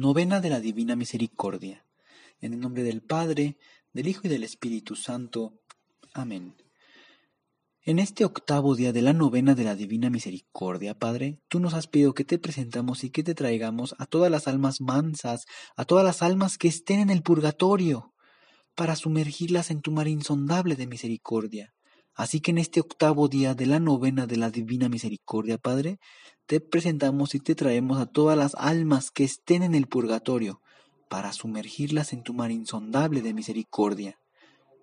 Novena 0.00 0.40
de 0.40 0.48
la 0.48 0.60
Divina 0.60 0.96
Misericordia. 0.96 1.84
En 2.40 2.54
el 2.54 2.60
nombre 2.60 2.84
del 2.84 3.02
Padre, 3.02 3.58
del 3.92 4.08
Hijo 4.08 4.22
y 4.24 4.30
del 4.30 4.44
Espíritu 4.44 4.96
Santo. 4.96 5.60
Amén. 6.14 6.56
En 7.82 7.98
este 7.98 8.24
octavo 8.24 8.76
día 8.76 8.94
de 8.94 9.02
la 9.02 9.12
novena 9.12 9.54
de 9.54 9.64
la 9.64 9.74
Divina 9.74 10.08
Misericordia, 10.08 10.98
Padre, 10.98 11.42
tú 11.48 11.60
nos 11.60 11.74
has 11.74 11.86
pedido 11.86 12.14
que 12.14 12.24
te 12.24 12.38
presentamos 12.38 13.04
y 13.04 13.10
que 13.10 13.22
te 13.22 13.34
traigamos 13.34 13.94
a 13.98 14.06
todas 14.06 14.30
las 14.30 14.48
almas 14.48 14.80
mansas, 14.80 15.44
a 15.76 15.84
todas 15.84 16.02
las 16.02 16.22
almas 16.22 16.56
que 16.56 16.68
estén 16.68 17.00
en 17.00 17.10
el 17.10 17.20
purgatorio, 17.20 18.14
para 18.74 18.96
sumergirlas 18.96 19.70
en 19.70 19.82
tu 19.82 19.92
mar 19.92 20.08
insondable 20.08 20.76
de 20.76 20.86
misericordia. 20.86 21.74
Así 22.14 22.40
que 22.40 22.50
en 22.50 22.58
este 22.58 22.80
octavo 22.80 23.28
día 23.28 23.54
de 23.54 23.66
la 23.66 23.80
novena 23.80 24.26
de 24.26 24.36
la 24.36 24.50
Divina 24.50 24.88
Misericordia, 24.88 25.58
Padre, 25.58 25.98
te 26.46 26.60
presentamos 26.60 27.34
y 27.34 27.40
te 27.40 27.54
traemos 27.54 27.98
a 27.98 28.06
todas 28.06 28.36
las 28.36 28.54
almas 28.56 29.10
que 29.10 29.24
estén 29.24 29.62
en 29.62 29.74
el 29.74 29.86
purgatorio, 29.86 30.60
para 31.08 31.32
sumergirlas 31.32 32.12
en 32.12 32.22
tu 32.22 32.34
mar 32.34 32.50
insondable 32.50 33.20
de 33.20 33.34
misericordia. 33.34 34.20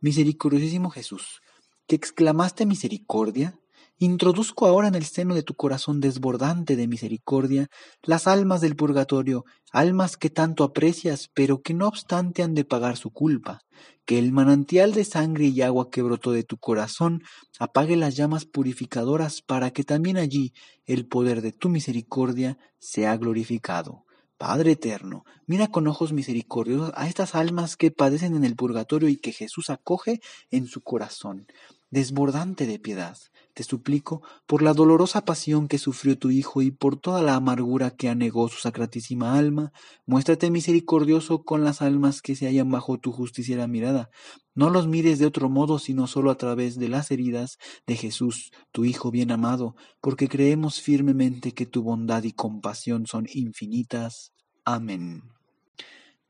Misericordiosísimo 0.00 0.90
Jesús, 0.90 1.42
que 1.86 1.96
exclamaste 1.96 2.66
misericordia, 2.66 3.58
Introduzco 3.98 4.66
ahora 4.66 4.88
en 4.88 4.96
el 4.96 5.04
seno 5.04 5.36
de 5.36 5.44
tu 5.44 5.54
corazón 5.54 6.00
desbordante 6.00 6.74
de 6.74 6.88
misericordia 6.88 7.68
las 8.02 8.26
almas 8.26 8.60
del 8.60 8.74
purgatorio, 8.74 9.44
almas 9.70 10.16
que 10.16 10.30
tanto 10.30 10.64
aprecias, 10.64 11.30
pero 11.32 11.62
que 11.62 11.74
no 11.74 11.86
obstante 11.86 12.42
han 12.42 12.54
de 12.54 12.64
pagar 12.64 12.96
su 12.96 13.10
culpa. 13.10 13.60
Que 14.04 14.18
el 14.18 14.32
manantial 14.32 14.94
de 14.94 15.04
sangre 15.04 15.46
y 15.46 15.62
agua 15.62 15.90
que 15.90 16.02
brotó 16.02 16.32
de 16.32 16.42
tu 16.42 16.58
corazón 16.58 17.22
apague 17.60 17.96
las 17.96 18.16
llamas 18.16 18.46
purificadoras 18.46 19.42
para 19.42 19.70
que 19.70 19.84
también 19.84 20.16
allí 20.16 20.52
el 20.86 21.06
poder 21.06 21.40
de 21.40 21.52
tu 21.52 21.68
misericordia 21.68 22.58
sea 22.80 23.16
glorificado. 23.16 24.04
Padre 24.36 24.72
eterno, 24.72 25.24
mira 25.46 25.68
con 25.68 25.86
ojos 25.86 26.12
misericordiosos 26.12 26.90
a 26.96 27.06
estas 27.06 27.36
almas 27.36 27.76
que 27.76 27.92
padecen 27.92 28.34
en 28.34 28.44
el 28.44 28.56
purgatorio 28.56 29.08
y 29.08 29.16
que 29.16 29.30
Jesús 29.30 29.70
acoge 29.70 30.20
en 30.50 30.66
su 30.66 30.80
corazón, 30.82 31.46
desbordante 31.94 32.66
de 32.66 32.78
piedad. 32.78 33.16
Te 33.54 33.62
suplico, 33.62 34.20
por 34.46 34.62
la 34.62 34.74
dolorosa 34.74 35.24
pasión 35.24 35.68
que 35.68 35.78
sufrió 35.78 36.18
tu 36.18 36.30
Hijo 36.30 36.60
y 36.60 36.72
por 36.72 36.96
toda 36.96 37.22
la 37.22 37.36
amargura 37.36 37.92
que 37.92 38.08
anegó 38.08 38.48
su 38.48 38.58
sacratísima 38.58 39.38
alma, 39.38 39.72
muéstrate 40.04 40.50
misericordioso 40.50 41.44
con 41.44 41.62
las 41.62 41.80
almas 41.80 42.20
que 42.20 42.34
se 42.34 42.46
hallan 42.46 42.68
bajo 42.68 42.98
tu 42.98 43.12
justiciera 43.12 43.68
mirada. 43.68 44.10
No 44.56 44.70
los 44.70 44.88
mires 44.88 45.20
de 45.20 45.26
otro 45.26 45.48
modo, 45.48 45.78
sino 45.78 46.08
solo 46.08 46.32
a 46.32 46.36
través 46.36 46.80
de 46.80 46.88
las 46.88 47.12
heridas 47.12 47.58
de 47.86 47.94
Jesús, 47.94 48.50
tu 48.72 48.84
Hijo 48.84 49.12
bien 49.12 49.30
amado, 49.30 49.76
porque 50.00 50.28
creemos 50.28 50.80
firmemente 50.80 51.52
que 51.52 51.64
tu 51.64 51.84
bondad 51.84 52.24
y 52.24 52.32
compasión 52.32 53.06
son 53.06 53.26
infinitas. 53.32 54.32
Amén. 54.64 55.33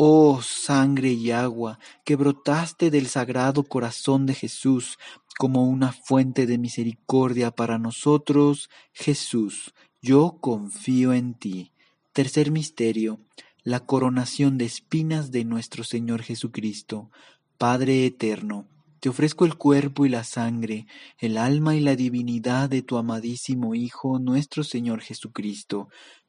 Oh 0.00 0.42
sangre 0.42 1.10
y 1.10 1.32
agua 1.32 1.80
que 2.04 2.14
brotaste 2.14 2.88
del 2.88 3.08
sagrado 3.08 3.64
corazón 3.64 4.26
de 4.26 4.34
Jesús 4.34 4.96
como 5.36 5.64
una 5.64 5.90
fuente 5.90 6.46
de 6.46 6.56
misericordia 6.56 7.50
para 7.50 7.80
nosotros, 7.80 8.70
Jesús, 8.92 9.74
yo 10.00 10.38
confío 10.40 11.12
en 11.12 11.34
ti. 11.34 11.72
Tercer 12.12 12.52
misterio, 12.52 13.18
la 13.64 13.80
coronación 13.80 14.56
de 14.56 14.66
espinas 14.66 15.32
de 15.32 15.44
nuestro 15.44 15.82
Señor 15.82 16.22
Jesucristo. 16.22 17.10
Padre 17.56 18.06
eterno, 18.06 18.68
te 19.00 19.08
ofrezco 19.08 19.46
el 19.46 19.56
cuerpo 19.56 20.06
y 20.06 20.10
la 20.10 20.22
sangre, 20.22 20.86
el 21.18 21.36
alma 21.38 21.74
y 21.74 21.80
la 21.80 21.96
divinidad 21.96 22.70
de 22.70 22.82
tu 22.82 22.98
amadísimo 22.98 23.74
Hijo, 23.74 24.20
nuestro 24.20 24.62
Señor 24.62 25.00
Jesucristo, 25.00 25.88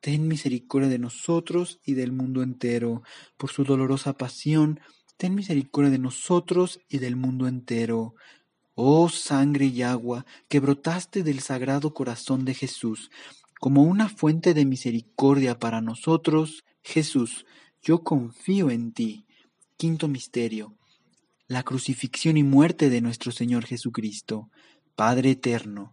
ten 0.00 0.28
misericordia 0.28 0.88
de 0.88 0.98
nosotros 0.98 1.80
y 1.84 1.94
del 1.94 2.12
mundo 2.12 2.42
entero. 2.42 3.02
Por 3.36 3.50
su 3.50 3.64
dolorosa 3.64 4.16
pasión, 4.16 4.80
ten 5.16 5.34
misericordia 5.34 5.90
de 5.90 5.98
nosotros 5.98 6.80
y 6.88 6.98
del 6.98 7.16
mundo 7.16 7.48
entero. 7.48 8.14
Oh 8.74 9.08
sangre 9.08 9.66
y 9.66 9.82
agua 9.82 10.26
que 10.48 10.60
brotaste 10.60 11.22
del 11.22 11.40
sagrado 11.40 11.94
corazón 11.94 12.44
de 12.44 12.54
Jesús, 12.54 13.10
como 13.58 13.82
una 13.82 14.08
fuente 14.08 14.52
de 14.52 14.66
misericordia 14.66 15.58
para 15.58 15.80
nosotros, 15.80 16.64
Jesús, 16.82 17.46
yo 17.82 18.02
confío 18.02 18.70
en 18.70 18.92
ti. 18.92 19.26
Quinto 19.76 20.08
misterio. 20.08 20.76
La 21.48 21.62
crucifixión 21.62 22.36
y 22.36 22.42
muerte 22.42 22.90
de 22.90 23.00
nuestro 23.00 23.32
Señor 23.32 23.64
Jesucristo. 23.64 24.50
Padre 24.94 25.30
eterno, 25.32 25.92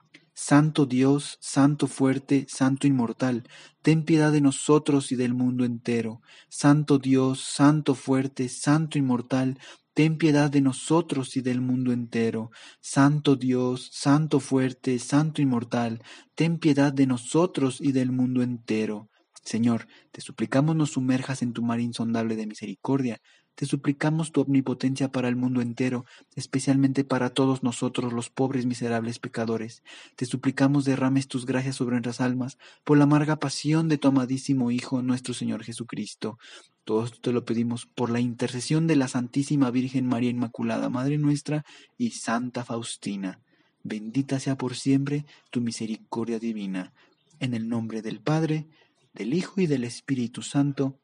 Santo 0.43 0.87
Dios, 0.87 1.37
Santo 1.39 1.85
fuerte, 1.85 2.47
Santo 2.49 2.87
inmortal, 2.87 3.43
ten 3.83 4.03
piedad 4.03 4.31
de 4.31 4.41
nosotros 4.41 5.11
y 5.11 5.15
del 5.15 5.35
mundo 5.35 5.65
entero. 5.65 6.23
Santo 6.49 6.97
Dios, 6.97 7.41
Santo 7.41 7.93
fuerte, 7.93 8.49
Santo 8.49 8.97
inmortal, 8.97 9.59
ten 9.93 10.17
piedad 10.17 10.49
de 10.49 10.61
nosotros 10.61 11.37
y 11.37 11.41
del 11.41 11.61
mundo 11.61 11.91
entero. 11.91 12.49
Santo 12.79 13.35
Dios, 13.35 13.91
Santo 13.93 14.39
fuerte, 14.39 14.97
Santo 14.97 15.43
inmortal, 15.43 16.01
ten 16.33 16.57
piedad 16.57 16.91
de 16.91 17.05
nosotros 17.05 17.79
y 17.79 17.91
del 17.91 18.11
mundo 18.11 18.41
entero. 18.41 19.11
Señor, 19.43 19.87
te 20.11 20.21
suplicamos 20.21 20.75
nos 20.75 20.93
sumerjas 20.93 21.43
en 21.43 21.53
tu 21.53 21.61
mar 21.61 21.79
insondable 21.79 22.35
de 22.35 22.47
misericordia, 22.47 23.21
te 23.61 23.67
suplicamos 23.67 24.31
tu 24.31 24.41
omnipotencia 24.41 25.11
para 25.11 25.27
el 25.27 25.35
mundo 25.35 25.61
entero, 25.61 26.03
especialmente 26.35 27.03
para 27.03 27.29
todos 27.29 27.61
nosotros 27.61 28.11
los 28.11 28.31
pobres 28.31 28.65
miserables 28.65 29.19
pecadores. 29.19 29.83
Te 30.15 30.25
suplicamos 30.25 30.83
derrames 30.83 31.27
tus 31.27 31.45
gracias 31.45 31.75
sobre 31.75 31.91
nuestras 31.91 32.21
almas 32.21 32.57
por 32.83 32.97
la 32.97 33.03
amarga 33.03 33.35
pasión 33.35 33.87
de 33.87 33.99
tu 33.99 34.07
amadísimo 34.07 34.71
Hijo, 34.71 35.03
nuestro 35.03 35.35
Señor 35.35 35.63
Jesucristo. 35.63 36.39
Todo 36.85 37.05
esto 37.05 37.19
te 37.21 37.31
lo 37.31 37.45
pedimos 37.45 37.85
por 37.85 38.09
la 38.09 38.19
intercesión 38.19 38.87
de 38.87 38.95
la 38.95 39.07
Santísima 39.07 39.69
Virgen 39.69 40.07
María 40.07 40.31
Inmaculada, 40.31 40.89
Madre 40.89 41.19
nuestra, 41.19 41.63
y 41.99 42.09
Santa 42.09 42.65
Faustina. 42.65 43.41
Bendita 43.83 44.39
sea 44.39 44.57
por 44.57 44.75
siempre 44.75 45.27
tu 45.51 45.61
misericordia 45.61 46.39
divina. 46.39 46.93
En 47.39 47.53
el 47.53 47.69
nombre 47.69 48.01
del 48.01 48.21
Padre, 48.21 48.65
del 49.13 49.35
Hijo 49.35 49.61
y 49.61 49.67
del 49.67 49.83
Espíritu 49.83 50.41
Santo. 50.41 50.97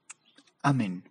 Amén. 0.64 1.04